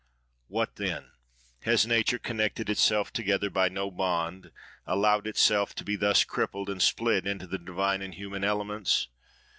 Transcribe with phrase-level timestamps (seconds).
[0.47, 1.11] "What then?
[1.61, 4.51] Has nature connected itself together by no bond,
[4.87, 9.09] allowed itself to be thus crippled, and split into the divine and human elements?